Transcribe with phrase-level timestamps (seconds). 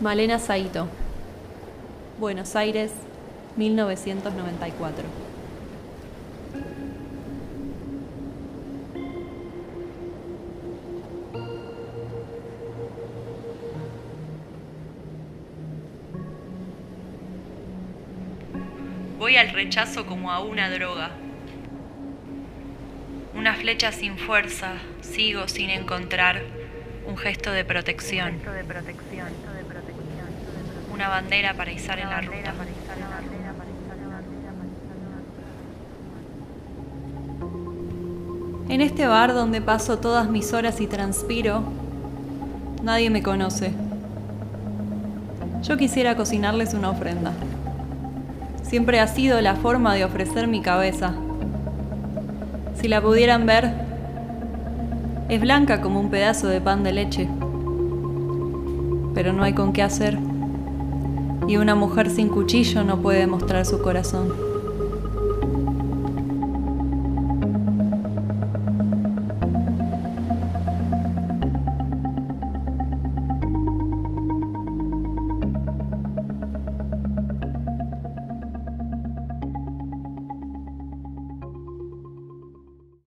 [0.00, 0.88] Malena Saito,
[2.18, 2.92] Buenos Aires,
[3.56, 5.04] 1994.
[19.18, 21.10] Voy al rechazo como a una droga.
[23.36, 26.42] Una flecha sin fuerza, sigo sin encontrar
[27.06, 28.34] un gesto de protección.
[30.92, 32.54] Una bandera para izar en la ruta.
[38.68, 41.62] En este bar donde paso todas mis horas y transpiro,
[42.82, 43.72] nadie me conoce.
[45.62, 47.32] Yo quisiera cocinarles una ofrenda.
[48.62, 51.14] Siempre ha sido la forma de ofrecer mi cabeza.
[52.80, 53.91] Si la pudieran ver,
[55.28, 57.28] es blanca como un pedazo de pan de leche.
[59.14, 60.18] Pero no hay con qué hacer.
[61.48, 64.51] Y una mujer sin cuchillo no puede mostrar su corazón.